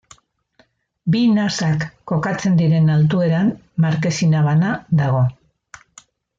Bi 1.15 1.21
nasak 1.33 1.85
kokatzen 2.13 2.57
diren 2.63 2.91
altueran 2.95 3.53
markesina 3.87 4.45
bana 4.51 4.73
dago. 5.05 5.25